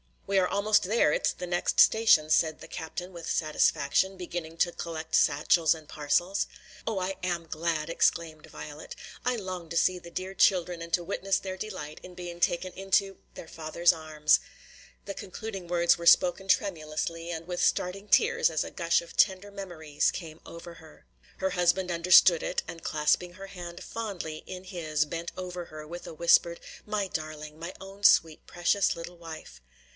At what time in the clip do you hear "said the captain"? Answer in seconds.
2.29-3.11